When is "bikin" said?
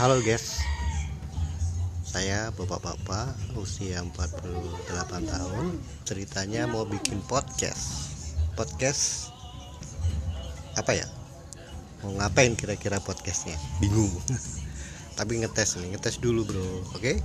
6.88-7.20